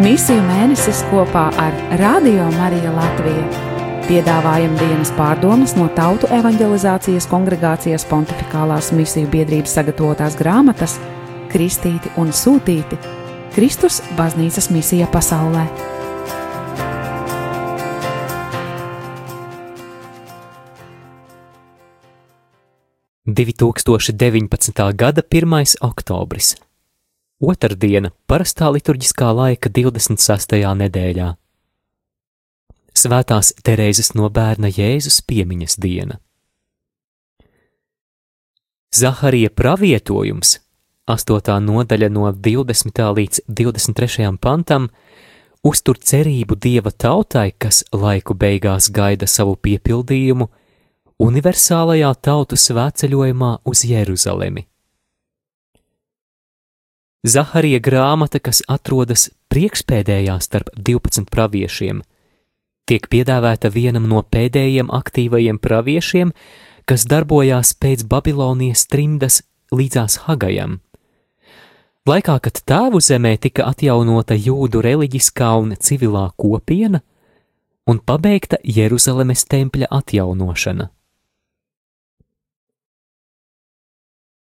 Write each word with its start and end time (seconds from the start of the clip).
Misiju 0.00 0.40
mēnesis 0.40 1.02
kopā 1.10 1.42
ar 1.60 1.74
Radio 2.00 2.46
Mariju 2.54 2.88
Latviju. 2.94 3.42
Piedāvājam 4.06 4.72
dienas 4.80 5.10
pārdomas 5.12 5.74
no 5.76 5.90
Tautu 5.92 6.30
evanģelizācijas 6.32 7.26
kongregācijas 7.28 8.06
pontificālās 8.08 8.88
misiju 8.96 9.28
biedrības 9.28 9.74
sagatavotās 9.76 10.38
grāmatas 10.40 10.94
Kristīti 11.52 12.14
un 12.16 12.32
Sūtīti- 12.32 12.96
Kristus 13.54 14.00
baznīcas 14.16 14.70
misija 14.72 15.10
pasaulē. 15.12 15.66
Divi 23.26 23.52
tūkstoši 23.52 24.16
deviņpadsmitā 24.16 24.90
gada 24.96 25.20
pirmais 25.20 25.76
oktobris. 25.84 26.56
Otrdiena, 27.40 28.10
parastā 28.28 28.66
liturģiskā 28.68 29.30
laika 29.32 29.70
26. 29.72 30.58
nedēļā. 30.76 31.28
Svētās 32.92 33.54
Terēzes 33.64 34.12
no 34.12 34.28
bērna 34.28 34.68
Jēzus 34.68 35.22
piemiņas 35.24 35.78
diena. 35.80 36.18
Zaharija 38.92 39.48
pravietojums, 39.56 40.58
8. 41.08 41.56
nodaļa 41.64 42.10
no 42.12 42.28
20. 42.28 43.00
līdz 43.16 43.40
23. 43.48 44.28
pantam, 44.36 44.90
uztur 45.64 45.96
cerību 45.96 46.60
dieva 46.60 46.92
tautai, 46.92 47.54
kas 47.56 47.86
laiku 47.88 48.36
beigās 48.36 48.92
gaida 48.92 49.24
savu 49.24 49.56
piepildījumu, 49.56 50.50
universālajā 51.24 52.12
tautu 52.20 52.60
svētceļojumā 52.60 53.54
uz 53.64 53.86
Jeruzalemi. 53.88 54.69
Zaharija 57.20 57.82
grāmata, 57.84 58.38
kas 58.40 58.62
atrodas 58.64 59.26
priekšpēdējā 59.52 60.38
starp 60.40 60.70
12 60.72 61.28
praviešiem, 61.28 62.00
tiek 62.88 63.08
piedāvāta 63.12 63.68
vienam 63.68 64.06
no 64.08 64.22
pēdējiem 64.24 64.88
aktīvajiem 64.88 65.58
praviešiem, 65.60 66.32
kas 66.88 67.04
darbojās 67.04 67.74
pēc 67.76 68.06
Babilonijas 68.08 68.86
trimdas 68.88 69.42
līdzās 69.68 70.22
Hagajam. 70.24 70.78
Laikā, 72.08 72.38
kad 72.40 72.62
tēvu 72.64 73.02
zemē 73.04 73.34
tika 73.36 73.68
atjaunota 73.68 74.34
jūdu 74.34 74.80
reliģiskā 74.80 75.50
un 75.60 75.76
civilā 75.76 76.30
kopiena 76.40 77.02
un 77.84 78.00
pabeigta 78.00 78.56
Jeruzalemes 78.64 79.44
tempļa 79.44 79.92
atjaunošana. 79.92 80.88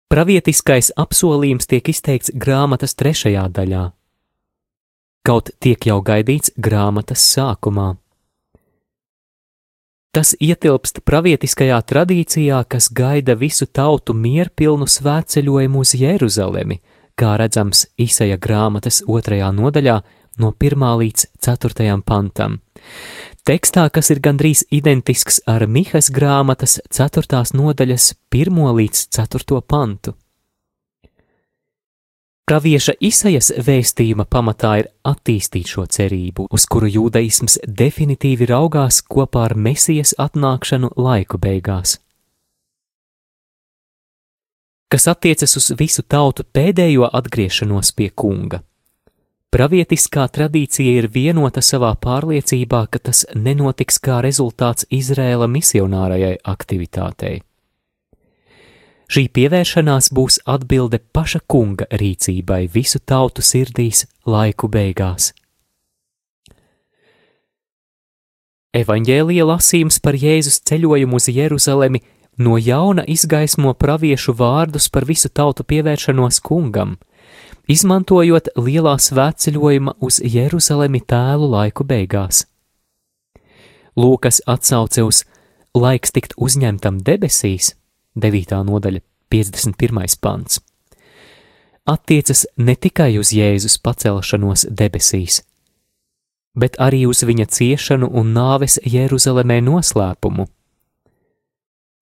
Pravietiskais 0.08 0.88
apsolījums 0.96 1.68
tiek 1.68 1.88
izteikts 1.92 2.30
grāmatas 2.32 2.94
trešajā 2.96 3.42
daļā, 3.52 3.82
kaut 5.28 5.50
tiek 5.60 5.84
jau 5.84 5.98
gaidīts 6.00 6.54
grāmatas 6.56 7.20
sākumā. 7.34 7.90
Tas 10.16 10.32
ietilpst 10.40 11.02
pravietiskajā 11.04 11.82
tradīcijā, 11.92 12.62
kas 12.72 12.88
gaida 12.88 13.36
visu 13.36 13.68
tautu 13.68 14.16
mierpilnu 14.16 14.88
svētceļojumu 14.88 15.84
uz 15.84 15.92
Jeruzalemi, 16.00 16.80
kā 17.12 17.36
redzams 17.36 17.84
Isaija 18.00 18.40
grāmatas 18.40 19.02
otrajā 19.04 19.52
nodaļā 19.52 19.98
no 20.40 20.54
1 20.56 20.88
līdz 21.02 21.26
4 21.44 22.00
pantam. 22.08 22.62
Tekstā, 23.48 23.86
kas 23.88 24.10
ir 24.12 24.20
gandrīz 24.20 24.66
identisks 24.68 25.40
ar 25.48 25.66
Mihas 25.66 26.10
grāmatas 26.12 26.78
4. 26.92 27.44
nodaļas 27.56 28.14
1 28.34 28.64
līdz 28.80 29.04
4. 29.16 29.62
pantu. 29.64 30.12
Pravieša 32.48 32.94
Isaijas 33.04 33.50
vēstījuma 33.60 34.24
pamatā 34.24 34.70
ir 34.80 34.86
attīstīt 35.04 35.68
šo 35.68 35.82
cerību, 35.84 36.46
uz 36.48 36.64
kuru 36.64 36.88
jūdaisms 36.88 37.58
definitīvi 37.80 38.48
raugās 38.48 39.02
kopā 39.04 39.42
ar 39.50 39.54
Mesijas 39.56 40.14
atnākšanu 40.16 40.94
laiku 40.96 41.36
beigās. 41.36 41.98
Kas 44.88 45.04
attiecas 45.12 45.58
uz 45.60 45.68
visu 45.76 46.00
tautu 46.08 46.46
pēdējo 46.48 47.10
atgriešanos 47.12 47.92
pie 47.92 48.08
kunga. 48.16 48.62
Pravietiskā 49.48 50.26
tradīcija 50.28 50.98
ir 51.00 51.06
vienota 51.08 51.62
savā 51.64 51.94
pārliecībā, 51.96 52.82
ka 52.92 52.98
tas 53.00 53.22
nenotiks 53.32 53.96
kā 54.04 54.18
rezultāts 54.20 54.84
Izrēla 54.92 55.48
misionārajai 55.48 56.34
aktivitātei. 56.52 57.38
Šī 59.08 59.22
pievēršanās 59.32 60.10
būs 60.12 60.36
atbilde 60.44 61.00
paša 61.16 61.40
kunga 61.48 61.88
rīcībai 61.88 62.66
visu 62.74 63.00
tautu 63.00 63.40
sirdīs 63.40 64.04
laiku 64.28 64.68
beigās. 64.68 65.32
Evanģēlija 68.76 69.48
lasījums 69.48 69.96
par 70.04 70.20
Jēzus 70.20 70.60
ceļojumu 70.68 71.16
uz 71.16 71.32
Jeruzalemi 71.32 72.04
no 72.36 72.60
jauna 72.60 73.08
izgaismo 73.08 73.72
praviešu 73.72 74.36
vārdus 74.36 74.92
par 74.92 75.08
visu 75.08 75.32
tautu 75.32 75.64
pievēršanos 75.64 76.44
kungam– 76.44 76.98
izmantojot 77.68 78.48
lielā 78.56 78.94
svētceļojuma 78.98 79.98
uz 80.04 80.20
Jeruzalemi 80.24 81.02
tēlu 81.04 81.50
laiku 81.52 81.84
beigās. 81.84 82.46
Lūkas 83.98 84.40
atsauce 84.46 85.04
uz 85.04 85.24
laiks 85.76 86.14
tikt 86.14 86.36
uzņemtam 86.38 87.02
debesīs, 87.04 87.74
9. 88.16 88.56
nodaļa, 88.64 89.02
51. 89.28 90.16
pants, 90.22 90.62
attiecas 91.84 92.46
ne 92.56 92.74
tikai 92.76 93.18
uz 93.20 93.34
Jēzus 93.36 93.76
pacelšanos 93.84 94.68
debesīs, 94.70 95.42
bet 96.56 96.78
arī 96.80 97.04
uz 97.10 97.20
viņa 97.26 97.50
ciešanu 97.52 98.08
un 98.08 98.32
nāves 98.36 98.78
Jeruzalemē 98.84 99.60
noslēpumu 99.66 100.48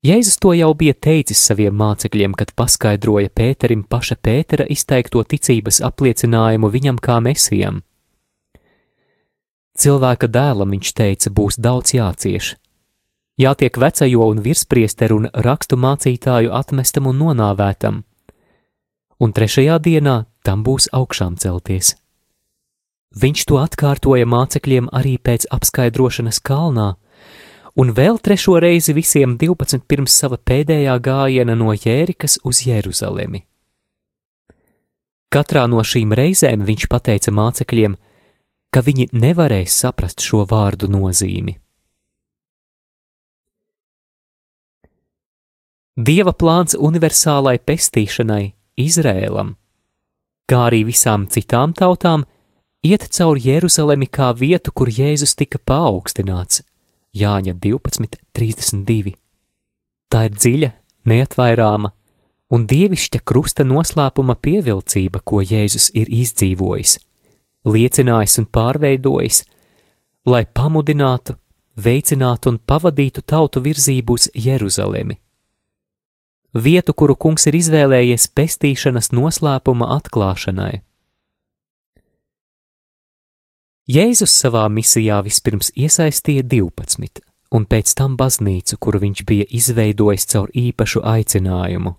Jēzus 0.05 0.37
to 0.39 0.53
jau 0.53 0.75
bija 0.77 0.95
teicis 0.95 1.41
saviem 1.41 1.75
mācekļiem, 1.75 2.35
kad 2.37 2.53
paskaidroja 2.59 3.31
Pēterim 3.33 3.83
paša 3.89 4.19
Pētera 4.21 4.67
izteikto 4.69 5.23
ticības 5.25 5.81
apliecinājumu 5.89 6.71
viņam 6.71 7.01
kā 7.03 7.17
mesijam. 7.25 7.81
Cilvēka 9.77 10.29
dēlam 10.29 10.73
viņš 10.73 10.93
teica, 10.97 11.33
būs 11.33 11.59
daudz 11.61 11.97
jācieš. 11.97 12.55
Jātiek 13.37 13.77
vecajo 13.77 14.31
un 14.33 14.39
virspriesteru 14.41 15.19
un 15.21 15.29
rakstu 15.45 15.77
mācītāju 15.77 16.53
atmestam 16.57 17.11
un 17.11 17.19
nonāvētam, 17.21 17.99
un 19.21 19.33
trešajā 19.37 19.77
dienā 19.85 20.23
tam 20.45 20.63
būs 20.65 20.89
augšām 20.97 21.37
celties. 21.37 21.97
Viņš 23.17 23.45
to 23.49 23.59
atkārtoja 23.61 24.29
mācekļiem 24.29 24.89
arī 24.93 25.17
pēc 25.21 25.49
apskaidrošanas 25.53 26.41
kalnā, 26.41 26.95
un 27.77 27.93
vēl 27.93 28.19
trešo 28.25 28.57
reizi 28.63 28.95
visiem 28.97 29.37
12 29.41 29.85
pirms 29.89 30.17
sava 30.17 30.39
pēdējā 30.41 30.97
gājiena 31.05 31.57
no 31.59 31.75
Jērikas 31.77 32.39
uz 32.45 32.63
Jeruzalemi. 32.65 33.45
Katrā 35.33 35.67
no 35.69 35.83
šīm 35.85 36.15
reizēm 36.17 36.65
viņš 36.65 36.87
pateica 36.89 37.33
mācekļiem, 37.35 37.97
ka 38.73 38.83
viņi 38.87 39.11
nevarēs 39.13 39.77
saprast 39.83 40.25
šo 40.25 40.45
vārdu 40.49 40.89
nozīmi. 40.89 41.59
Dieva 45.97 46.33
plāns 46.37 46.77
universālai 46.77 47.57
pestīšanai 47.59 48.53
Izrēlam, 48.81 49.55
kā 50.49 50.63
arī 50.69 50.83
visām 50.89 51.25
citām 51.33 51.73
tautām, 51.77 52.27
iet 52.85 53.09
cauri 53.17 53.47
Jeruzalemi 53.49 54.09
kā 54.13 54.31
vietu, 54.37 54.73
kur 54.77 54.93
Jēzus 54.93 55.33
tika 55.41 55.59
paaugstināts 55.59 56.61
Jāņa 57.17 57.55
12.32. 57.63 59.15
Tā 60.13 60.27
ir 60.29 60.35
dziļa, 60.37 60.71
neatvairāma 61.09 61.93
un 62.53 62.67
dievišķa 62.71 63.23
krusta 63.27 63.65
noslēpuma 63.67 64.37
pievilcība, 64.39 65.23
ko 65.25 65.43
Jēzus 65.43 65.91
ir 65.99 66.11
izdzīvojis, 66.13 66.99
liecinājis 67.67 68.39
un 68.43 68.49
pārveidojis, 68.55 69.43
lai 70.31 70.45
pamudinātu, 70.47 71.37
veicinātu 71.77 72.53
un 72.55 72.59
pavadītu 72.59 73.25
tautu 73.27 73.63
virzību 73.65 74.19
uz 74.19 74.29
Jeruzalemi. 74.35 75.19
Vietu, 76.57 76.95
kuru 76.95 77.17
kungs 77.21 77.49
ir 77.51 77.59
izvēlējies 77.59 78.31
pestīšanas 78.33 79.11
noslēpuma 79.13 79.91
atklāšanai. 79.99 80.81
Jēzus 83.87 84.33
savā 84.35 84.65
misijā 84.67 85.21
vispirms 85.23 85.69
iesaistīja 85.79 86.43
12, 86.43 87.21
un 87.55 87.67
pēc 87.71 87.93
tam 87.95 88.17
baznīcu, 88.19 88.81
kuru 88.83 88.99
viņš 89.05 89.21
bija 89.29 89.47
izveidojis 89.55 90.27
caur 90.33 90.51
īpašu 90.51 91.05
aicinājumu. 91.07 91.93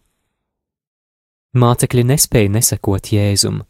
Mācekļi 1.55 2.03
nespēja 2.09 2.51
nesakot 2.57 3.07
Jēzum, 3.15 3.61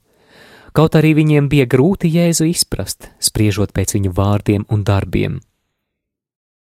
kaut 0.73 0.97
arī 0.97 1.13
viņiem 1.19 1.45
bija 1.51 1.69
grūti 1.69 2.09
Jēzu 2.09 2.49
izprast, 2.49 3.11
spriežot 3.21 3.75
pēc 3.77 3.93
viņu 3.99 4.15
vārdiem 4.17 4.65
un 4.73 4.81
darbiem. 4.81 5.37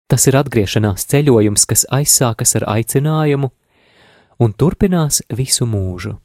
Tas 0.06 0.30
ir 0.30 0.38
atgriešanās 0.38 1.10
ceļojums, 1.10 1.66
kas 1.66 1.88
aizsākas 1.90 2.60
ar 2.62 2.70
aicinājumu 2.78 3.50
un 4.38 4.54
turpinās 4.54 5.24
visu 5.34 5.66
mūžu. 5.66 6.20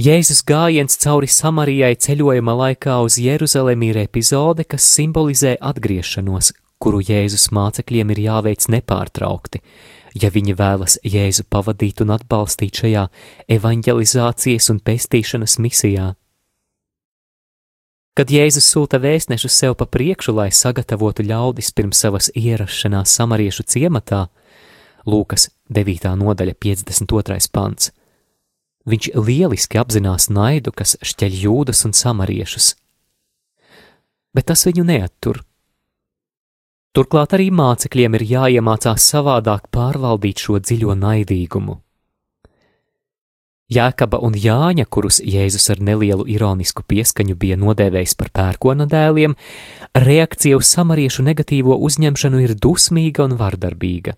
Jēzus 0.00 0.38
gājiens 0.48 0.94
cauri 0.96 1.28
Samarijai 1.28 1.92
ceļojuma 2.00 2.54
laikā 2.56 2.94
uz 3.04 3.18
Jeruzalemi 3.20 3.90
ir 3.90 3.98
epizode, 4.00 4.64
kas 4.64 4.86
simbolizē 4.94 5.58
atgriešanos, 5.60 6.54
kuru 6.80 7.02
Jēzus 7.04 7.50
mācekļiem 7.52 8.14
ir 8.14 8.22
jāveic 8.24 8.64
nepārtraukti, 8.72 9.60
ja 10.22 10.30
viņi 10.32 10.56
vēlas 10.56 10.96
Jēzu 11.04 11.44
pavadīt 11.52 12.00
un 12.00 12.14
atbalstīt 12.16 12.80
šajā 12.80 13.04
evanģelizācijas 13.58 14.70
un 14.72 14.80
pestīšanas 14.80 15.58
misijā. 15.60 16.08
Kad 18.16 18.32
Jēzus 18.32 18.72
sūta 18.72 19.02
vēstnešus 19.04 19.52
sev 19.52 19.76
pa 19.76 19.84
priekšu, 19.84 20.32
lai 20.32 20.48
sagatavotu 20.48 21.28
ļaudis 21.28 21.74
pirms 21.76 22.00
savas 22.06 22.32
ierašanās 22.32 23.20
samariešu 23.20 23.68
ciematā, 23.68 24.28
Lūkas 25.04 25.50
9. 25.68 26.14
nodaļa 26.16 26.56
52. 26.56 27.50
pants. 27.52 27.92
Viņš 28.90 29.12
lieliski 29.14 29.78
apzinās 29.78 30.30
naidu, 30.32 30.72
kas 30.74 30.96
šķeļ 31.04 31.36
jūdas 31.44 31.84
un 31.86 31.94
samariešus. 31.94 32.72
Bet 34.34 34.48
tas 34.50 34.64
viņu 34.66 34.86
neattur. 34.86 35.44
Turklāt 36.90 37.36
arī 37.36 37.52
mācekļiem 37.54 38.16
ir 38.18 38.24
jāiemācās 38.32 39.04
savādāk 39.12 39.68
pārvaldīt 39.74 40.42
šo 40.42 40.58
dziļo 40.58 40.96
naidīgumu. 40.98 41.78
Jēkaba 43.70 44.18
un 44.26 44.34
Jāņa, 44.34 44.88
kurus 44.90 45.20
Jēzus 45.22 45.68
ar 45.70 45.78
nelielu 45.86 46.24
ironisku 46.26 46.82
pieskaņu 46.82 47.36
bija 47.38 47.58
nodēvējis 47.60 48.16
par 48.18 48.32
pērkona 48.34 48.88
dēliem, 48.90 49.36
reakcija 49.94 50.58
uz 50.58 50.66
samariešu 50.74 51.22
negatīvo 51.28 51.78
uzņemšanu 51.78 52.42
ir 52.42 52.56
dusmīga 52.58 53.28
un 53.28 53.38
vardarbīga. 53.38 54.16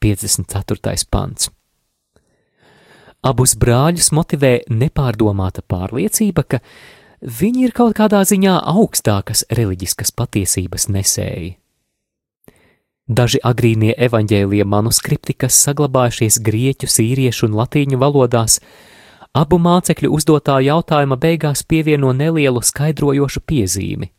54. 0.00 0.96
pants. 1.12 1.52
Abus 3.22 3.52
brāļus 3.54 4.08
motivē 4.10 4.64
nepārdomāta 4.66 5.62
pārliecība, 5.62 6.42
ka 6.42 6.58
viņi 7.22 7.68
ir 7.68 7.74
kaut 7.76 7.94
kādā 7.94 8.24
ziņā 8.26 8.56
augstākas 8.72 9.44
reliģiskas 9.54 10.10
patiesības 10.18 10.88
nesēji. 10.90 11.52
Daži 13.06 13.38
agrīnie 13.46 13.94
evaņģēlīja 14.08 14.66
manuskripti, 14.66 15.36
kas 15.38 15.60
saglabājušies 15.68 16.40
grieķu, 16.42 16.90
sīriešu 16.90 17.46
un 17.46 17.54
latīņu 17.60 18.02
valodās, 18.02 18.58
abu 19.38 19.58
mācekļu 19.62 20.10
uzdotā 20.18 20.58
jautājuma 20.66 21.18
beigās 21.22 21.62
pievieno 21.62 22.10
nelielu 22.10 22.58
skaidrojošu 22.58 23.46
piezīmi. 23.46 24.10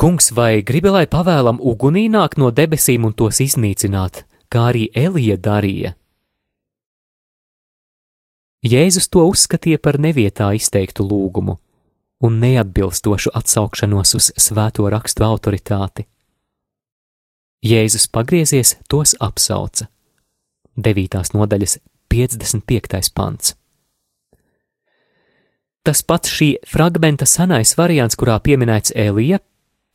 Kungs, 0.00 0.32
vai 0.32 0.62
gribi, 0.64 0.94
lai 0.94 1.04
pavēlam 1.10 1.60
ugunī 1.60 2.08
nāk 2.08 2.40
no 2.40 2.48
debesīm 2.54 3.04
un 3.04 3.12
tos 3.12 3.44
iznīcināt, 3.44 4.24
kā 4.48 4.68
arī 4.72 4.88
Elija 4.96 5.36
darīja? 5.36 5.96
Jēzus 8.66 9.06
to 9.06 9.22
uzskatīja 9.30 9.78
par 9.78 10.00
nevietā 10.02 10.50
izteiktu 10.56 11.04
lūgumu 11.06 11.54
un 12.26 12.40
neatbilstošu 12.42 13.30
atsaukšanos 13.38 14.14
uz 14.18 14.30
svēto 14.34 14.88
rakstu 14.90 15.22
autoritāti. 15.22 16.08
Jēzus 17.62 18.08
pagriezies, 18.10 18.74
tos 18.90 19.14
apsauca. 19.20 19.86
9. 20.74 21.22
nodaļas 21.34 21.78
55. 22.10 23.12
pants. 23.14 23.54
Tas 25.86 26.02
pats 26.02 26.30
šī 26.30 26.50
fragmenta 26.66 27.26
senais 27.26 27.76
variants, 27.78 28.18
kurā 28.18 28.40
pieminēts 28.42 28.92
Elija, 28.94 29.38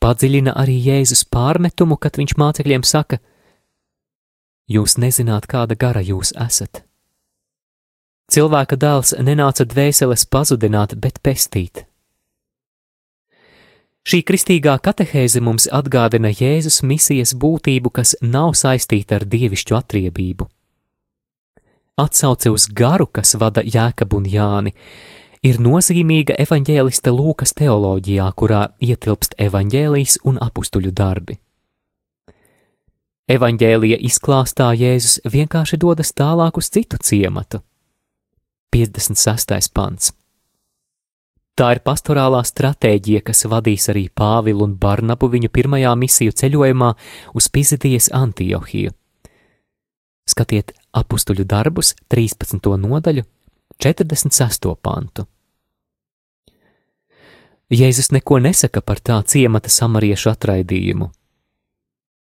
padziļina 0.00 0.56
arī 0.56 0.78
Jēzus 0.88 1.26
pārmetumu, 1.28 2.00
kad 2.00 2.16
viņš 2.16 2.36
mācekļiem 2.40 2.82
saka: 2.82 3.20
Jūs 4.72 4.96
nezināt, 4.96 5.46
kāda 5.46 5.76
gara 5.76 6.00
jūs 6.00 6.32
esat. 6.40 6.82
Cilvēka 8.34 8.74
dēls 8.74 9.12
nenāca 9.22 9.62
dvēseles 9.62 10.24
pazudināt, 10.26 10.96
bet 10.98 11.20
pestīt. 11.22 11.84
Šī 14.04 14.18
kristīgā 14.26 14.72
katehēze 14.82 15.38
mums 15.40 15.68
atgādina 15.70 16.32
Jēzus 16.34 16.80
misijas 16.82 17.30
būtību, 17.38 17.92
kas 17.94 18.16
nav 18.20 18.56
saistīta 18.58 19.20
ar 19.20 19.24
dievišķu 19.30 19.76
atriebību. 19.78 20.48
Atsauce 22.02 22.50
uz 22.50 22.66
garu, 22.66 23.06
kas 23.06 23.36
vada 23.38 23.62
Jēkabu 23.62 24.18
un 24.18 24.26
Jāni, 24.26 24.72
ir 25.46 25.60
nozīmīga 25.62 26.34
evaņģēlista 26.42 27.12
Lūkas 27.14 27.54
teoloģijā, 27.54 28.26
kurā 28.34 28.64
ietilpst 28.82 29.38
evaņģēlijas 29.46 30.18
un 30.26 30.40
apstuļu 30.42 30.90
darbi. 30.90 31.38
Evaņģēlija 33.30 34.00
izklāstā 34.10 34.72
Jēzus 34.74 35.22
vienkārši 35.22 35.78
dodas 35.86 36.10
tālāk 36.18 36.58
uz 36.58 36.72
citu 36.74 36.98
ciematu. 36.98 37.62
56. 38.74 39.70
pants. 39.70 40.10
Tā 41.54 41.66
ir 41.76 41.80
pastorālā 41.86 42.40
stratēģija, 42.42 43.20
kas 43.22 43.44
vadīs 43.46 43.84
arī 43.92 44.08
Pāvilu 44.10 44.64
un 44.66 44.72
Barnabu 44.74 45.28
viņu 45.30 45.46
pirmajā 45.54 45.92
misiju 45.94 46.34
ceļojumā 46.34 46.88
uz 47.38 47.46
Pizidijas 47.54 48.08
Antiohiju. 48.10 48.90
Skatiet 50.26 50.72
apstuļu 50.90 51.46
darbus, 51.46 51.92
13. 52.10 52.58
nodaļu, 52.86 53.22
46. 53.78 54.66
pantu. 54.82 55.28
Jēzus 57.70 58.10
neko 58.10 58.40
nesaka 58.42 58.82
par 58.82 58.98
tā 58.98 59.20
ciemata 59.22 59.70
samariešu 59.70 60.32
atraidījumu. 60.34 61.12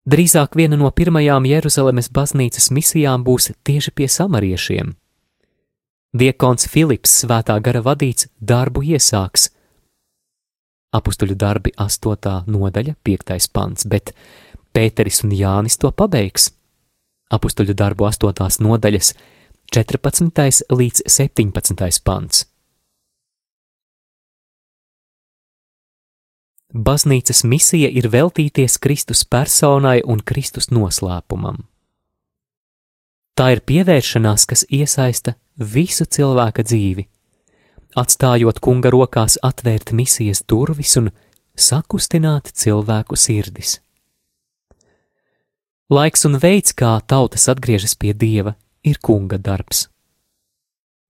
Drīzāk 0.07 0.55
viena 0.55 0.79
no 0.79 0.95
pirmajām 0.95 1.51
Jeruzalemes 1.51 2.13
baznīcas 2.15 2.71
misijām 2.71 3.27
būs 3.27 3.51
tieši 3.67 3.91
pie 3.91 4.07
samariešiem. 4.07 4.95
Diekons 6.19 6.65
Filips 6.67 7.13
svētā 7.21 7.55
gara 7.63 7.79
vadīts 7.85 8.27
darbu 8.41 8.81
iesāks. 8.83 9.51
Apustuļu 10.97 11.37
darbi 11.39 11.71
8. 11.79 12.33
nodaļa, 12.49 12.95
5. 13.07 13.47
pants, 13.55 13.85
bet 13.87 14.15
Pēteris 14.75 15.23
un 15.23 15.37
Jānis 15.37 15.79
to 15.79 15.93
pabeigs. 15.93 16.49
Apustuļu 17.31 17.77
darbu 17.77 18.09
8. 18.09 18.59
nodaļas 18.67 19.13
14. 19.71 20.65
līdz 20.81 21.05
17. 21.07 22.03
pants. 22.03 22.47
Baznīcas 26.75 27.45
misija 27.45 27.93
ir 27.95 28.11
veltīties 28.11 28.81
Kristus 28.83 29.23
personai 29.25 30.01
un 30.03 30.25
Kristus 30.25 30.73
noslēpumam. 30.73 31.69
Tā 33.39 33.53
ir 33.55 33.61
pievēršanās, 33.63 34.49
kas 34.51 34.65
iesaista 34.67 35.37
visu 35.63 36.03
cilvēka 36.11 36.65
dzīvi, 36.67 37.05
atstājot 37.95 38.59
kunga 38.59 38.91
rokās 38.91 39.37
atvērt 39.47 39.93
misijas 39.95 40.43
durvis 40.43 40.97
un 40.99 41.13
sakustināt 41.55 42.51
cilvēku 42.51 43.15
sirdis. 43.15 43.77
Laiks 45.95 46.27
un 46.27 46.35
veids, 46.43 46.75
kā 46.75 46.97
tautas 47.07 47.47
atgriežas 47.49 47.95
pie 47.95 48.11
dieva, 48.11 48.57
ir 48.83 48.99
kunga 48.99 49.39
darbs. 49.39 49.87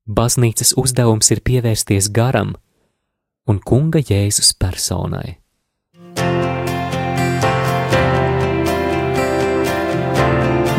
Baznīcas 0.04 0.75
uzdevums 0.76 1.32
ir 1.32 1.40
pievērsties 1.49 2.12
garam 2.12 2.58
un 3.49 3.64
kunga 3.64 4.04
Jēzus 4.04 4.52
personai. 4.52 5.38